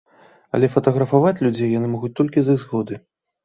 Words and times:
Але 0.57 0.69
фатаграфаваць 0.75 1.43
людзей 1.49 1.71
яны 1.79 1.93
могуць 1.95 2.13
толькі 2.23 2.39
з 2.51 2.59
іх 2.59 2.67
згоды. 2.67 3.03